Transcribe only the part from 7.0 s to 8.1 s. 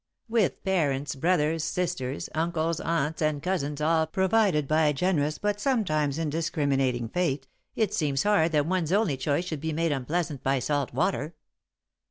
Fate, it